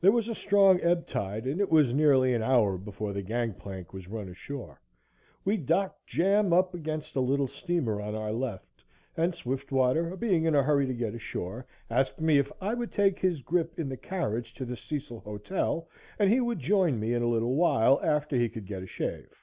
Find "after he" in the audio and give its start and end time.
18.02-18.48